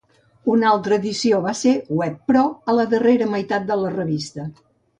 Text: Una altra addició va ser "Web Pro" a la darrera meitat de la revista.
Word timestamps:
Una 0.53 0.69
altra 0.75 0.97
addició 1.01 1.41
va 1.43 1.53
ser 1.59 1.73
"Web 2.01 2.17
Pro" 2.33 2.43
a 2.73 2.77
la 2.81 2.89
darrera 2.97 3.31
meitat 3.37 3.71
de 3.71 3.81
la 3.85 3.95
revista. 4.01 4.51